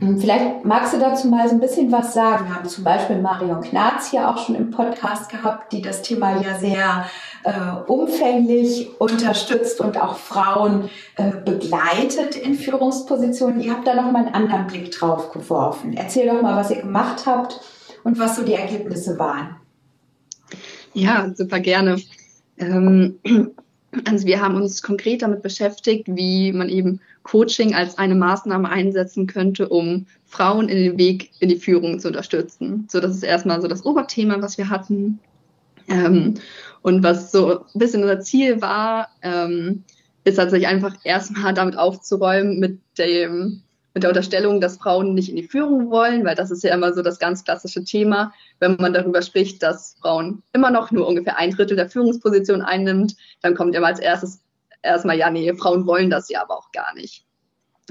Hm, 0.00 0.18
vielleicht 0.18 0.64
magst 0.66 0.92
du 0.92 0.98
dazu 0.98 1.28
mal 1.28 1.48
so 1.48 1.54
ein 1.54 1.60
bisschen 1.60 1.90
was 1.90 2.12
sagen. 2.12 2.46
Wir 2.46 2.56
haben 2.56 2.68
zum 2.68 2.84
Beispiel 2.84 3.20
Marion 3.20 3.62
Knarz 3.62 4.10
hier 4.10 4.28
auch 4.28 4.36
schon 4.38 4.54
im 4.54 4.70
Podcast 4.70 5.30
gehabt, 5.30 5.72
die 5.72 5.80
das 5.80 6.02
Thema 6.02 6.40
ja 6.42 6.58
sehr 6.58 7.06
äh, 7.42 7.90
umfänglich 7.90 9.00
unterstützt 9.00 9.80
und 9.80 10.00
auch 10.00 10.16
Frauen 10.16 10.90
äh, 11.16 11.30
begleitet 11.30 12.36
in 12.36 12.54
Führungspositionen. 12.54 13.60
Ihr 13.60 13.72
habt 13.72 13.86
da 13.86 13.94
noch 13.94 14.12
mal 14.12 14.26
einen 14.26 14.34
anderen 14.34 14.66
Blick 14.66 14.90
drauf 14.92 15.32
geworfen. 15.32 15.94
Erzähl 15.96 16.28
doch 16.28 16.42
mal, 16.42 16.56
was 16.56 16.70
ihr 16.70 16.82
gemacht 16.82 17.24
habt 17.24 17.60
und 18.04 18.18
was 18.18 18.36
so 18.36 18.42
die 18.42 18.54
Ergebnisse 18.54 19.18
waren. 19.18 19.56
Ja, 20.98 21.32
super 21.34 21.60
gerne. 21.60 22.00
Ähm, 22.58 23.18
also 24.04 24.26
wir 24.26 24.40
haben 24.40 24.56
uns 24.56 24.82
konkret 24.82 25.22
damit 25.22 25.42
beschäftigt, 25.42 26.06
wie 26.08 26.52
man 26.52 26.68
eben 26.68 27.00
Coaching 27.22 27.74
als 27.74 27.98
eine 27.98 28.14
Maßnahme 28.14 28.68
einsetzen 28.68 29.26
könnte, 29.26 29.68
um 29.68 30.06
Frauen 30.24 30.68
in 30.68 30.76
den 30.76 30.98
Weg 30.98 31.30
in 31.40 31.48
die 31.48 31.56
Führung 31.56 31.98
zu 31.98 32.08
unterstützen. 32.08 32.86
So, 32.90 33.00
das 33.00 33.16
ist 33.16 33.22
erstmal 33.22 33.60
so 33.60 33.68
das 33.68 33.84
Oberthema, 33.84 34.40
was 34.42 34.58
wir 34.58 34.68
hatten. 34.68 35.20
Ähm, 35.88 36.34
und 36.82 37.02
was 37.02 37.32
so 37.32 37.60
ein 37.60 37.78
bisschen 37.78 38.02
unser 38.02 38.20
Ziel 38.20 38.60
war, 38.60 39.08
ähm, 39.22 39.84
ist 40.24 40.36
tatsächlich 40.36 40.68
einfach 40.68 40.96
erstmal 41.04 41.54
damit 41.54 41.78
aufzuräumen 41.78 42.58
mit 42.58 42.78
dem 42.98 43.62
mit 43.98 44.04
der 44.04 44.10
Unterstellung, 44.10 44.60
dass 44.60 44.76
Frauen 44.76 45.14
nicht 45.14 45.28
in 45.28 45.34
die 45.34 45.48
Führung 45.48 45.90
wollen, 45.90 46.24
weil 46.24 46.36
das 46.36 46.52
ist 46.52 46.62
ja 46.62 46.72
immer 46.72 46.92
so 46.92 47.02
das 47.02 47.18
ganz 47.18 47.42
klassische 47.42 47.82
Thema, 47.82 48.32
wenn 48.60 48.76
man 48.76 48.92
darüber 48.92 49.22
spricht, 49.22 49.60
dass 49.60 49.96
Frauen 50.00 50.44
immer 50.52 50.70
noch 50.70 50.92
nur 50.92 51.08
ungefähr 51.08 51.36
ein 51.36 51.50
Drittel 51.50 51.76
der 51.76 51.90
Führungsposition 51.90 52.62
einnimmt, 52.62 53.16
dann 53.42 53.56
kommt 53.56 53.74
immer 53.74 53.88
als 53.88 53.98
erstes 53.98 54.40
erstmal, 54.82 55.18
ja, 55.18 55.30
nee, 55.30 55.52
Frauen 55.54 55.84
wollen 55.84 56.10
das 56.10 56.28
ja 56.28 56.42
aber 56.42 56.56
auch 56.56 56.70
gar 56.70 56.94
nicht. 56.94 57.24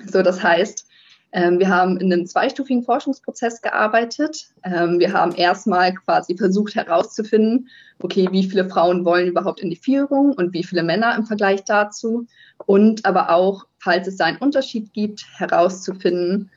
So, 0.10 0.22
das 0.22 0.42
heißt, 0.42 0.87
wir 1.32 1.68
haben 1.68 1.98
in 1.98 2.12
einem 2.12 2.26
zweistufigen 2.26 2.84
Forschungsprozess 2.84 3.62
gearbeitet. 3.62 4.48
Ähm, 4.64 5.00
wir 5.00 5.12
haben 5.14 5.34
erstmal 5.34 5.94
quasi 5.94 6.38
versucht 6.38 6.76
herauszufinden, 6.76 7.68
okay, 8.00 8.30
wie 8.32 8.44
viele 8.44 8.70
Frauen 8.70 9.04
wollen 9.04 9.28
überhaupt 9.28 9.60
in 9.60 9.70
die 9.70 9.76
Führung 9.76 10.34
und 10.34 10.54
wie 10.54 10.64
viele 10.64 10.84
Männer 10.84 11.16
im 11.16 11.26
Vergleich 11.26 11.64
dazu. 11.66 12.26
Und 12.66 13.06
aber 13.06 13.30
auch, 13.32 13.66
falls 13.80 14.08
es 14.08 14.18
da 14.18 14.26
einen 14.26 14.38
Unterschied 14.38 14.94
gibt, 14.94 15.26
herauszufinden, 15.38 16.50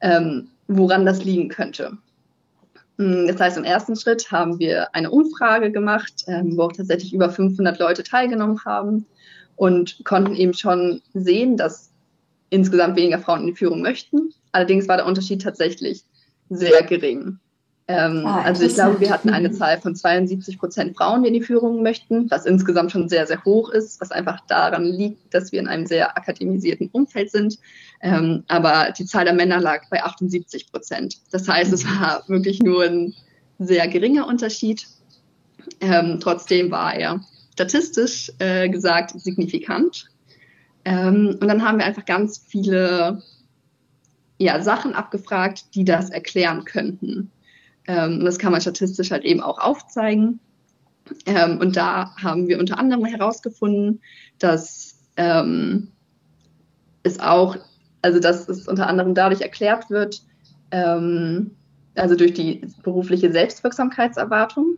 ähm, 0.00 0.48
woran 0.66 1.04
das 1.04 1.22
liegen 1.22 1.48
könnte. 1.48 1.98
Hm, 2.98 3.26
das 3.26 3.38
heißt, 3.38 3.58
im 3.58 3.64
ersten 3.64 3.96
Schritt 3.96 4.30
haben 4.32 4.58
wir 4.58 4.94
eine 4.94 5.10
Umfrage 5.10 5.70
gemacht, 5.70 6.24
wo 6.26 6.62
auch 6.62 6.72
tatsächlich 6.72 7.12
über 7.12 7.30
500 7.30 7.78
Leute 7.78 8.02
teilgenommen 8.02 8.64
haben 8.64 9.06
und 9.56 10.04
konnten 10.04 10.34
eben 10.34 10.54
schon 10.54 11.02
sehen, 11.12 11.56
dass 11.56 11.90
insgesamt 12.56 12.96
weniger 12.96 13.18
Frauen 13.18 13.40
in 13.42 13.46
die 13.46 13.54
Führung 13.54 13.82
möchten. 13.82 14.32
Allerdings 14.52 14.88
war 14.88 14.96
der 14.96 15.06
Unterschied 15.06 15.42
tatsächlich 15.42 16.02
sehr 16.48 16.82
gering. 16.82 17.38
Ähm, 17.88 18.24
ah, 18.26 18.42
also 18.42 18.64
ich 18.64 18.74
glaube, 18.74 18.98
wir 18.98 19.10
hatten 19.10 19.30
eine 19.30 19.52
Zahl 19.52 19.80
von 19.80 19.94
72 19.94 20.58
Prozent 20.58 20.96
Frauen, 20.96 21.22
die 21.22 21.28
in 21.28 21.34
die 21.34 21.42
Führung 21.42 21.84
möchten, 21.84 22.28
was 22.30 22.44
insgesamt 22.44 22.90
schon 22.90 23.08
sehr, 23.08 23.28
sehr 23.28 23.44
hoch 23.44 23.70
ist, 23.70 24.00
was 24.00 24.10
einfach 24.10 24.40
daran 24.48 24.84
liegt, 24.84 25.32
dass 25.32 25.52
wir 25.52 25.60
in 25.60 25.68
einem 25.68 25.86
sehr 25.86 26.16
akademisierten 26.16 26.88
Umfeld 26.90 27.30
sind. 27.30 27.58
Ähm, 28.00 28.42
aber 28.48 28.92
die 28.98 29.04
Zahl 29.04 29.24
der 29.24 29.34
Männer 29.34 29.60
lag 29.60 29.88
bei 29.88 30.02
78 30.02 30.72
Prozent. 30.72 31.18
Das 31.30 31.46
heißt, 31.46 31.72
es 31.72 31.84
war 31.84 32.24
wirklich 32.26 32.60
nur 32.60 32.82
ein 32.82 33.14
sehr 33.60 33.86
geringer 33.86 34.26
Unterschied. 34.26 34.86
Ähm, 35.80 36.18
trotzdem 36.20 36.72
war 36.72 36.94
er 36.94 37.20
statistisch 37.52 38.32
äh, 38.40 38.68
gesagt 38.68 39.12
signifikant. 39.20 40.08
Ähm, 40.86 41.36
und 41.40 41.48
dann 41.48 41.64
haben 41.64 41.78
wir 41.78 41.84
einfach 41.84 42.04
ganz 42.04 42.38
viele 42.38 43.20
ja, 44.38 44.62
Sachen 44.62 44.94
abgefragt, 44.94 45.74
die 45.74 45.84
das 45.84 46.10
erklären 46.10 46.64
könnten. 46.64 47.32
Ähm, 47.88 48.24
das 48.24 48.38
kann 48.38 48.52
man 48.52 48.60
statistisch 48.60 49.10
halt 49.10 49.24
eben 49.24 49.40
auch 49.40 49.58
aufzeigen. 49.58 50.38
Ähm, 51.26 51.58
und 51.58 51.76
da 51.76 52.14
haben 52.22 52.46
wir 52.46 52.60
unter 52.60 52.78
anderem 52.78 53.04
herausgefunden, 53.04 54.00
dass 54.38 54.96
ähm, 55.16 55.88
es 57.02 57.18
auch, 57.18 57.56
also 58.02 58.20
dass 58.20 58.48
es 58.48 58.68
unter 58.68 58.86
anderem 58.86 59.14
dadurch 59.14 59.40
erklärt 59.40 59.90
wird, 59.90 60.22
ähm, 60.70 61.50
also 61.96 62.14
durch 62.14 62.34
die 62.34 62.60
berufliche 62.84 63.32
Selbstwirksamkeitserwartung. 63.32 64.76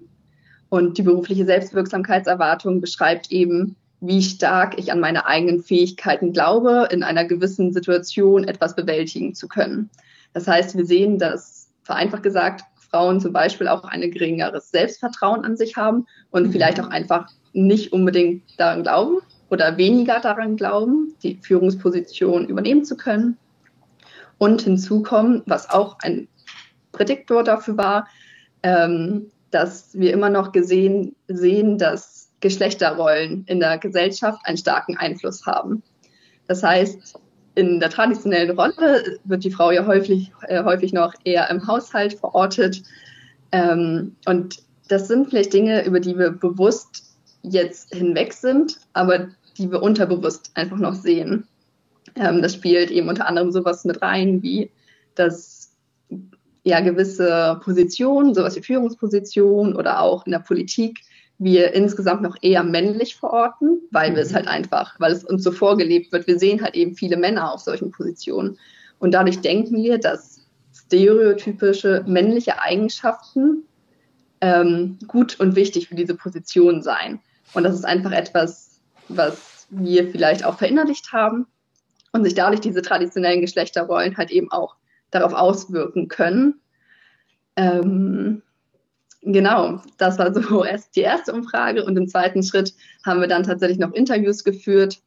Und 0.70 0.96
die 0.96 1.02
berufliche 1.02 1.44
Selbstwirksamkeitserwartung 1.44 2.80
beschreibt 2.80 3.30
eben, 3.30 3.76
wie 4.00 4.22
stark 4.22 4.78
ich 4.78 4.92
an 4.92 5.00
meine 5.00 5.26
eigenen 5.26 5.62
Fähigkeiten 5.62 6.32
glaube, 6.32 6.88
in 6.90 7.02
einer 7.02 7.24
gewissen 7.24 7.72
Situation 7.72 8.44
etwas 8.44 8.76
bewältigen 8.76 9.34
zu 9.34 9.48
können. 9.48 9.90
Das 10.32 10.46
heißt, 10.46 10.76
wir 10.76 10.86
sehen, 10.86 11.18
dass 11.18 11.68
vereinfacht 11.82 12.22
gesagt 12.22 12.64
Frauen 12.90 13.20
zum 13.20 13.32
Beispiel 13.32 13.68
auch 13.68 13.84
ein 13.84 14.00
geringeres 14.10 14.70
Selbstvertrauen 14.70 15.44
an 15.44 15.56
sich 15.56 15.76
haben 15.76 16.06
und 16.30 16.46
mhm. 16.46 16.52
vielleicht 16.52 16.80
auch 16.80 16.88
einfach 16.88 17.28
nicht 17.52 17.92
unbedingt 17.92 18.42
daran 18.58 18.82
glauben 18.82 19.18
oder 19.50 19.76
weniger 19.76 20.20
daran 20.20 20.56
glauben, 20.56 21.14
die 21.22 21.38
Führungsposition 21.40 22.46
übernehmen 22.46 22.84
zu 22.84 22.96
können. 22.96 23.36
Und 24.38 24.62
hinzu 24.62 25.02
kommen, 25.02 25.42
was 25.46 25.68
auch 25.68 25.98
ein 26.00 26.28
Prädiktor 26.92 27.42
dafür 27.42 27.76
war, 27.76 28.08
ähm, 28.62 29.30
dass 29.50 29.98
wir 29.98 30.12
immer 30.12 30.30
noch 30.30 30.52
gesehen 30.52 31.16
sehen, 31.26 31.78
dass 31.78 32.27
Geschlechterrollen 32.40 33.44
in 33.46 33.60
der 33.60 33.78
Gesellschaft 33.78 34.40
einen 34.44 34.56
starken 34.56 34.96
Einfluss 34.96 35.44
haben. 35.46 35.82
Das 36.46 36.62
heißt, 36.62 37.18
in 37.54 37.80
der 37.80 37.90
traditionellen 37.90 38.56
Rolle 38.58 39.18
wird 39.24 39.44
die 39.44 39.50
Frau 39.50 39.70
ja 39.70 39.86
häufig, 39.86 40.32
äh, 40.46 40.62
häufig 40.62 40.92
noch 40.92 41.12
eher 41.24 41.50
im 41.50 41.66
Haushalt 41.66 42.14
verortet. 42.14 42.82
Ähm, 43.50 44.14
und 44.26 44.62
das 44.88 45.08
sind 45.08 45.28
vielleicht 45.28 45.52
Dinge, 45.52 45.84
über 45.84 46.00
die 46.00 46.16
wir 46.16 46.30
bewusst 46.30 47.16
jetzt 47.42 47.94
hinweg 47.94 48.32
sind, 48.32 48.78
aber 48.92 49.28
die 49.56 49.70
wir 49.70 49.82
unterbewusst 49.82 50.52
einfach 50.54 50.78
noch 50.78 50.94
sehen. 50.94 51.48
Ähm, 52.14 52.42
das 52.42 52.54
spielt 52.54 52.90
eben 52.90 53.08
unter 53.08 53.26
anderem 53.26 53.50
sowas 53.50 53.84
mit 53.84 54.02
rein, 54.02 54.42
wie 54.42 54.70
dass 55.14 55.72
ja 56.62 56.80
gewisse 56.80 57.60
Positionen, 57.64 58.34
sowas 58.34 58.56
wie 58.56 58.62
Führungspositionen 58.62 59.74
oder 59.74 60.00
auch 60.00 60.26
in 60.26 60.32
der 60.32 60.38
Politik, 60.38 61.00
wir 61.38 61.72
insgesamt 61.72 62.22
noch 62.22 62.36
eher 62.42 62.64
männlich 62.64 63.16
verorten, 63.16 63.80
weil 63.90 64.14
wir 64.14 64.22
es 64.22 64.32
mhm. 64.32 64.36
halt 64.36 64.48
einfach, 64.48 64.98
weil 64.98 65.12
es 65.12 65.24
uns 65.24 65.44
so 65.44 65.52
vorgelebt 65.52 66.12
wird. 66.12 66.26
Wir 66.26 66.38
sehen 66.38 66.62
halt 66.62 66.74
eben 66.74 66.94
viele 66.94 67.16
Männer 67.16 67.52
auf 67.52 67.60
solchen 67.60 67.92
Positionen. 67.92 68.58
Und 68.98 69.12
dadurch 69.12 69.40
denken 69.40 69.76
wir, 69.76 69.98
dass 69.98 70.40
stereotypische 70.74 72.04
männliche 72.06 72.60
Eigenschaften 72.60 73.64
ähm, 74.40 74.98
gut 75.06 75.38
und 75.38 75.54
wichtig 75.54 75.88
für 75.88 75.94
diese 75.94 76.16
Position 76.16 76.82
seien. 76.82 77.20
Und 77.54 77.62
das 77.62 77.74
ist 77.74 77.84
einfach 77.84 78.12
etwas, 78.12 78.80
was 79.08 79.66
wir 79.70 80.10
vielleicht 80.10 80.44
auch 80.44 80.58
verinnerlicht 80.58 81.12
haben 81.12 81.46
und 82.12 82.24
sich 82.24 82.34
dadurch 82.34 82.60
diese 82.60 82.82
traditionellen 82.82 83.40
Geschlechterrollen 83.40 84.16
halt 84.16 84.30
eben 84.30 84.50
auch 84.50 84.76
darauf 85.10 85.32
auswirken 85.32 86.08
können. 86.08 86.60
Ähm, 87.56 88.42
Genau, 89.30 89.82
das 89.98 90.18
war 90.18 90.32
so 90.32 90.64
erst 90.64 90.96
die 90.96 91.02
erste 91.02 91.34
Umfrage 91.34 91.84
und 91.84 91.96
im 91.98 92.08
zweiten 92.08 92.42
Schritt 92.42 92.72
haben 93.04 93.20
wir 93.20 93.28
dann 93.28 93.42
tatsächlich 93.42 93.78
noch 93.78 93.92
Interviews 93.92 94.42
geführt, 94.42 95.00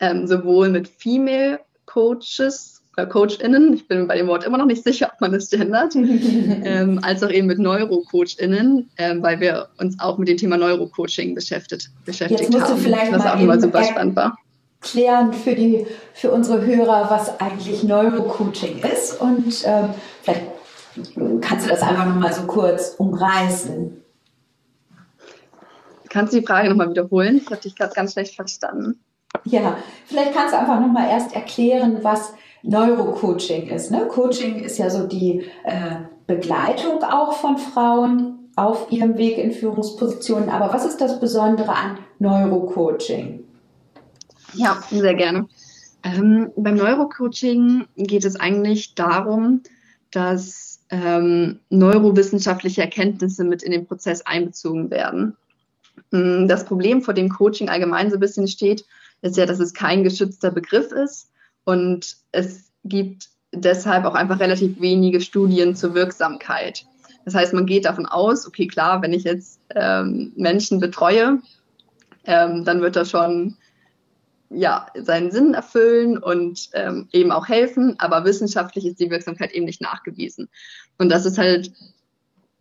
ähm, 0.00 0.26
sowohl 0.26 0.70
mit 0.70 0.88
Female 0.88 1.60
Coaches 1.86 2.82
oder 2.96 3.06
CoachInnen, 3.06 3.74
ich 3.74 3.86
bin 3.86 4.08
bei 4.08 4.16
dem 4.16 4.26
Wort 4.26 4.42
immer 4.42 4.58
noch 4.58 4.66
nicht 4.66 4.82
sicher, 4.82 5.12
ob 5.14 5.20
man 5.20 5.30
das 5.30 5.50
gendert, 5.50 5.94
ähm, 5.94 6.98
als 7.02 7.22
auch 7.22 7.30
eben 7.30 7.46
mit 7.46 7.60
NeuroCoachInnen, 7.60 8.90
ähm, 8.98 9.22
weil 9.22 9.38
wir 9.38 9.68
uns 9.78 10.00
auch 10.00 10.18
mit 10.18 10.26
dem 10.26 10.36
Thema 10.36 10.56
Neurocoaching 10.56 11.36
beschäftigt, 11.36 11.90
beschäftigt 12.04 12.40
Jetzt 12.40 12.52
musst 12.52 12.64
haben. 12.64 12.74
Du 12.74 12.82
vielleicht 12.82 13.12
was 13.12 13.22
mal 13.22 13.34
auch 13.34 13.40
immer 13.40 13.60
super 13.60 13.84
spannend 13.84 14.16
war. 14.16 14.36
Klären 14.80 15.32
für, 15.32 15.54
die, 15.54 15.86
für 16.12 16.32
unsere 16.32 16.66
Hörer, 16.66 17.08
was 17.08 17.40
eigentlich 17.40 17.84
Neurocoaching 17.84 18.80
ist 18.82 19.20
und 19.20 19.62
ähm, 19.64 19.90
vielleicht 20.22 20.57
Kannst 21.40 21.66
du 21.66 21.70
das 21.70 21.82
einfach 21.82 22.06
nochmal 22.06 22.32
so 22.32 22.42
kurz 22.42 22.94
umreißen? 22.98 24.02
Kannst 26.08 26.32
du 26.32 26.40
die 26.40 26.46
Frage 26.46 26.68
nochmal 26.68 26.90
wiederholen? 26.90 27.36
Ich 27.36 27.46
habe 27.46 27.60
dich 27.60 27.76
gerade 27.76 27.92
ganz 27.94 28.12
schlecht 28.12 28.34
verstanden. 28.34 28.98
Ja, 29.44 29.76
vielleicht 30.06 30.32
kannst 30.32 30.54
du 30.54 30.58
einfach 30.58 30.80
nochmal 30.80 31.10
erst 31.10 31.34
erklären, 31.34 31.98
was 32.02 32.32
Neurocoaching 32.62 33.68
ist. 33.68 33.90
Ne? 33.90 34.06
Coaching 34.08 34.60
ist 34.60 34.78
ja 34.78 34.90
so 34.90 35.06
die 35.06 35.44
äh, 35.64 35.96
Begleitung 36.26 37.02
auch 37.02 37.32
von 37.34 37.58
Frauen 37.58 38.50
auf 38.56 38.90
ihrem 38.90 39.16
Weg 39.16 39.38
in 39.38 39.52
Führungspositionen. 39.52 40.48
Aber 40.48 40.72
was 40.72 40.84
ist 40.84 41.00
das 41.00 41.20
Besondere 41.20 41.70
an 41.70 41.98
Neurocoaching? 42.18 43.44
Ja, 44.54 44.82
sehr 44.90 45.14
gerne. 45.14 45.46
Ähm, 46.02 46.50
beim 46.56 46.76
Neurocoaching 46.76 47.86
geht 47.96 48.24
es 48.24 48.38
eigentlich 48.38 48.94
darum, 48.94 49.62
dass 50.10 50.77
ähm, 50.90 51.60
neurowissenschaftliche 51.70 52.82
Erkenntnisse 52.82 53.44
mit 53.44 53.62
in 53.62 53.72
den 53.72 53.86
Prozess 53.86 54.22
einbezogen 54.22 54.90
werden. 54.90 55.36
Mm, 56.10 56.46
das 56.46 56.64
Problem, 56.64 57.02
vor 57.02 57.14
dem 57.14 57.28
Coaching 57.28 57.68
allgemein 57.68 58.10
so 58.10 58.16
ein 58.16 58.20
bisschen 58.20 58.48
steht, 58.48 58.84
ist 59.22 59.36
ja, 59.36 59.46
dass 59.46 59.60
es 59.60 59.74
kein 59.74 60.04
geschützter 60.04 60.50
Begriff 60.50 60.92
ist 60.92 61.30
und 61.64 62.16
es 62.32 62.70
gibt 62.84 63.28
deshalb 63.52 64.04
auch 64.04 64.14
einfach 64.14 64.40
relativ 64.40 64.80
wenige 64.80 65.20
Studien 65.20 65.74
zur 65.74 65.94
Wirksamkeit. 65.94 66.86
Das 67.24 67.34
heißt, 67.34 67.52
man 67.52 67.66
geht 67.66 67.84
davon 67.84 68.06
aus, 68.06 68.46
okay, 68.46 68.66
klar, 68.66 69.02
wenn 69.02 69.12
ich 69.12 69.24
jetzt 69.24 69.60
ähm, 69.74 70.32
Menschen 70.36 70.80
betreue, 70.80 71.40
ähm, 72.24 72.64
dann 72.64 72.80
wird 72.80 72.96
das 72.96 73.10
schon 73.10 73.56
ja, 74.50 74.86
seinen 74.94 75.30
Sinn 75.30 75.54
erfüllen 75.54 76.18
und 76.18 76.70
ähm, 76.72 77.08
eben 77.12 77.32
auch 77.32 77.48
helfen, 77.48 77.96
aber 77.98 78.24
wissenschaftlich 78.24 78.86
ist 78.86 79.00
die 79.00 79.10
Wirksamkeit 79.10 79.52
eben 79.52 79.66
nicht 79.66 79.82
nachgewiesen. 79.82 80.48
Und 80.96 81.10
das 81.10 81.26
ist 81.26 81.38
halt 81.38 81.72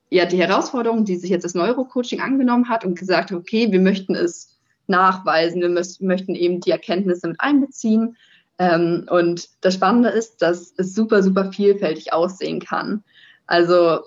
ja 0.09 0.25
die 0.25 0.39
Herausforderung, 0.39 1.05
die 1.05 1.15
sich 1.15 1.29
jetzt 1.29 1.43
das 1.43 1.53
Neurocoaching 1.53 2.21
angenommen 2.21 2.69
hat 2.69 2.83
und 2.83 2.97
gesagt 2.97 3.31
hat, 3.31 3.37
okay, 3.37 3.71
wir 3.71 3.79
möchten 3.79 4.15
es 4.15 4.57
nachweisen, 4.87 5.61
wir 5.61 5.69
möchten 5.69 6.35
eben 6.35 6.59
die 6.61 6.71
Erkenntnisse 6.71 7.27
mit 7.27 7.39
einbeziehen. 7.39 8.17
Ähm, 8.59 9.05
und 9.09 9.49
das 9.61 9.75
Spannende 9.75 10.09
ist, 10.09 10.41
dass 10.41 10.73
es 10.77 10.93
super, 10.93 11.23
super 11.23 11.51
vielfältig 11.51 12.13
aussehen 12.13 12.59
kann. 12.59 13.03
Also 13.45 13.99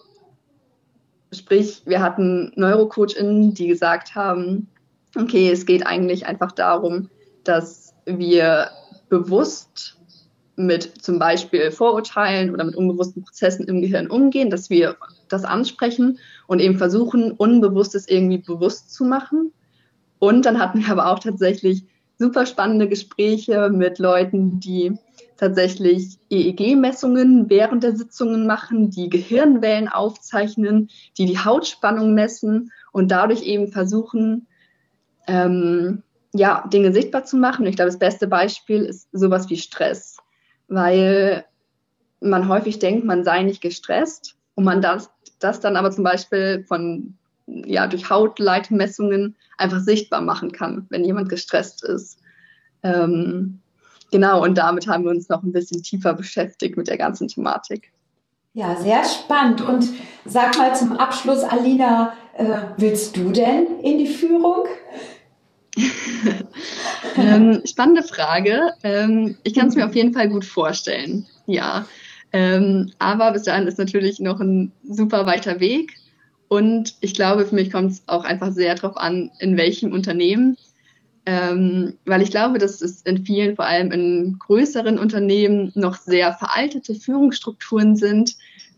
sprich, 1.32 1.82
wir 1.86 2.02
hatten 2.02 2.52
NeurocoachInnen, 2.56 3.54
die 3.54 3.68
gesagt 3.68 4.14
haben, 4.14 4.68
okay, 5.16 5.50
es 5.50 5.66
geht 5.66 5.86
eigentlich 5.86 6.26
einfach 6.26 6.52
darum, 6.52 7.10
dass 7.44 7.94
wir 8.06 8.70
bewusst 9.08 9.96
mit 10.56 11.02
zum 11.02 11.18
Beispiel 11.18 11.70
Vorurteilen 11.70 12.52
oder 12.52 12.64
mit 12.64 12.76
unbewussten 12.76 13.24
Prozessen 13.24 13.66
im 13.66 13.80
Gehirn 13.80 14.08
umgehen, 14.08 14.50
dass 14.50 14.70
wir 14.70 14.96
das 15.28 15.44
ansprechen 15.44 16.18
und 16.46 16.60
eben 16.60 16.76
versuchen, 16.76 17.32
Unbewusstes 17.32 18.08
irgendwie 18.08 18.38
bewusst 18.38 18.92
zu 18.92 19.04
machen. 19.04 19.52
Und 20.18 20.44
dann 20.44 20.58
hatten 20.58 20.80
wir 20.80 20.90
aber 20.90 21.10
auch 21.10 21.18
tatsächlich 21.18 21.84
super 22.18 22.44
spannende 22.44 22.88
Gespräche 22.88 23.70
mit 23.70 23.98
Leuten, 23.98 24.60
die 24.60 24.98
tatsächlich 25.38 26.18
EEG-Messungen 26.28 27.48
während 27.48 27.82
der 27.82 27.96
Sitzungen 27.96 28.46
machen, 28.46 28.90
die 28.90 29.08
Gehirnwellen 29.08 29.88
aufzeichnen, 29.88 30.90
die 31.16 31.24
die 31.24 31.38
Hautspannung 31.38 32.12
messen 32.12 32.70
und 32.92 33.10
dadurch 33.10 33.42
eben 33.42 33.68
versuchen, 33.68 34.46
ähm, 35.26 36.02
ja, 36.32 36.66
Dinge 36.72 36.92
sichtbar 36.92 37.24
zu 37.24 37.36
machen. 37.36 37.62
Und 37.62 37.68
ich 37.68 37.76
glaube, 37.76 37.90
das 37.90 37.98
beste 37.98 38.26
Beispiel 38.26 38.84
ist 38.84 39.08
sowas 39.12 39.48
wie 39.50 39.56
Stress, 39.56 40.18
weil 40.68 41.44
man 42.20 42.48
häufig 42.48 42.78
denkt, 42.78 43.04
man 43.04 43.24
sei 43.24 43.42
nicht 43.42 43.60
gestresst 43.60 44.36
und 44.54 44.64
man 44.64 44.82
das, 44.82 45.10
das 45.38 45.60
dann 45.60 45.76
aber 45.76 45.90
zum 45.90 46.04
Beispiel 46.04 46.64
von, 46.68 47.16
ja, 47.46 47.86
durch 47.86 48.10
Hautleitmessungen 48.10 49.36
einfach 49.58 49.80
sichtbar 49.80 50.20
machen 50.20 50.52
kann, 50.52 50.86
wenn 50.90 51.04
jemand 51.04 51.28
gestresst 51.28 51.82
ist. 51.84 52.18
Ähm, 52.82 53.60
genau, 54.10 54.42
und 54.44 54.56
damit 54.56 54.86
haben 54.86 55.04
wir 55.04 55.10
uns 55.10 55.28
noch 55.28 55.42
ein 55.42 55.52
bisschen 55.52 55.82
tiefer 55.82 56.14
beschäftigt 56.14 56.76
mit 56.76 56.88
der 56.88 56.98
ganzen 56.98 57.28
Thematik. 57.28 57.92
Ja, 58.52 58.76
sehr 58.76 59.04
spannend. 59.04 59.60
Und 59.60 59.88
sag 60.24 60.58
mal 60.58 60.74
zum 60.74 60.92
Abschluss, 60.96 61.44
Alina, 61.44 62.14
äh, 62.36 62.56
willst 62.76 63.16
du 63.16 63.30
denn 63.30 63.78
in 63.82 63.98
die 63.98 64.08
Führung? 64.08 64.64
ähm, 67.16 67.62
spannende 67.64 68.02
Frage. 68.02 68.72
Ähm, 68.82 69.36
ich 69.42 69.54
kann 69.54 69.68
es 69.68 69.74
mir 69.74 69.86
auf 69.86 69.94
jeden 69.94 70.12
Fall 70.12 70.28
gut 70.28 70.44
vorstellen, 70.44 71.26
ja. 71.46 71.86
Ähm, 72.32 72.92
aber 72.98 73.32
bis 73.32 73.42
dahin 73.42 73.66
ist 73.66 73.78
natürlich 73.78 74.20
noch 74.20 74.40
ein 74.40 74.72
super 74.88 75.26
weiter 75.26 75.60
Weg. 75.60 75.94
Und 76.48 76.94
ich 77.00 77.14
glaube, 77.14 77.46
für 77.46 77.54
mich 77.54 77.70
kommt 77.70 77.92
es 77.92 78.02
auch 78.06 78.24
einfach 78.24 78.52
sehr 78.52 78.74
darauf 78.74 78.96
an, 78.96 79.30
in 79.38 79.56
welchem 79.56 79.92
Unternehmen. 79.92 80.56
Ähm, 81.26 81.94
weil 82.06 82.22
ich 82.22 82.30
glaube, 82.30 82.58
dass 82.58 82.80
es 82.80 83.02
in 83.02 83.24
vielen, 83.24 83.56
vor 83.56 83.66
allem 83.66 83.92
in 83.92 84.38
größeren 84.38 84.98
Unternehmen, 84.98 85.70
noch 85.74 85.96
sehr 85.96 86.32
veraltete 86.32 86.94
Führungsstrukturen 86.94 87.94
sind, 87.94 88.36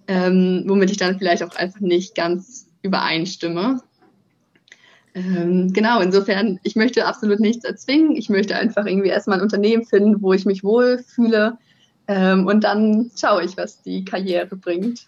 ähm, 0.08 0.64
womit 0.66 0.90
ich 0.90 0.96
dann 0.96 1.18
vielleicht 1.18 1.42
auch 1.42 1.54
einfach 1.54 1.80
nicht 1.80 2.14
ganz 2.14 2.66
übereinstimme. 2.82 3.80
Ähm, 5.14 5.72
genau, 5.72 6.00
insofern, 6.00 6.58
ich 6.62 6.76
möchte 6.76 7.06
absolut 7.06 7.40
nichts 7.40 7.64
erzwingen. 7.64 8.16
Ich 8.16 8.28
möchte 8.28 8.56
einfach 8.56 8.86
irgendwie 8.86 9.10
erstmal 9.10 9.38
ein 9.38 9.42
Unternehmen 9.42 9.84
finden, 9.84 10.22
wo 10.22 10.32
ich 10.32 10.46
mich 10.46 10.64
wohlfühle. 10.64 11.58
Ähm, 12.08 12.46
und 12.46 12.64
dann 12.64 13.10
schaue 13.18 13.44
ich, 13.44 13.56
was 13.56 13.82
die 13.82 14.04
Karriere 14.04 14.56
bringt. 14.56 15.06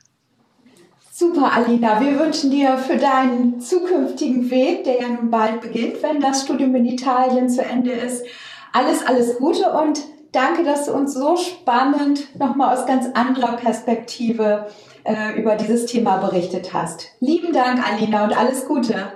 Super, 1.10 1.52
Alina. 1.52 2.00
Wir 2.00 2.18
wünschen 2.18 2.50
dir 2.50 2.76
für 2.76 2.96
deinen 2.96 3.60
zukünftigen 3.60 4.50
Weg, 4.50 4.84
der 4.84 5.00
ja 5.00 5.08
nun 5.08 5.30
bald 5.30 5.60
beginnt, 5.60 6.02
wenn 6.02 6.20
das 6.20 6.42
Studium 6.42 6.74
in 6.74 6.86
Italien 6.86 7.48
zu 7.48 7.62
Ende 7.62 7.92
ist, 7.92 8.24
alles, 8.72 9.06
alles 9.06 9.38
Gute 9.38 9.70
und 9.70 10.00
danke, 10.32 10.64
dass 10.64 10.86
du 10.86 10.92
uns 10.92 11.14
so 11.14 11.36
spannend 11.36 12.36
nochmal 12.36 12.76
aus 12.76 12.86
ganz 12.86 13.06
anderer 13.14 13.56
Perspektive 13.56 14.66
äh, 15.04 15.40
über 15.40 15.54
dieses 15.54 15.86
Thema 15.86 16.16
berichtet 16.16 16.74
hast. 16.74 17.06
Lieben 17.20 17.52
Dank, 17.52 17.80
Alina, 17.88 18.24
und 18.24 18.36
alles 18.36 18.66
Gute. 18.66 19.12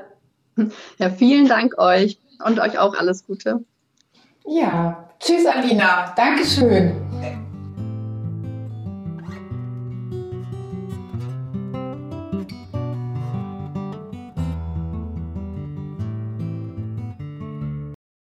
Ja, 0.98 1.10
vielen 1.10 1.48
Dank 1.48 1.78
euch 1.78 2.18
und 2.44 2.60
euch 2.60 2.78
auch 2.78 2.94
alles 2.94 3.26
Gute. 3.26 3.64
Ja, 4.46 5.08
tschüss 5.20 5.46
Alina. 5.46 6.12
Dankeschön. 6.16 7.07